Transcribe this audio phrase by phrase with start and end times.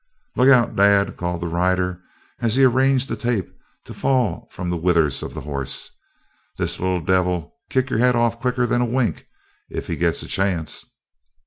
[0.35, 2.01] "Look out, Dad," called the rider,
[2.39, 3.53] as he arranged the tape
[3.85, 5.91] to fall from the withers of the horse,
[6.57, 9.27] "this little devil'll kick your head off quicker than a wink
[9.69, 10.85] if he gets a chance."